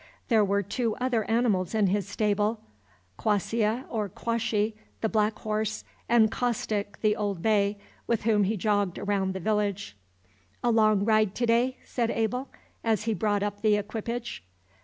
[0.29, 2.59] There were two other animals in his stable:
[3.19, 7.77] Quassia or Quashy, the black horse, and Caustic, the old bay,
[8.07, 9.95] with whom he jogged round the village.
[10.63, 12.49] "A long ride to day?" said Abel,
[12.83, 14.43] as he brought up the equipage.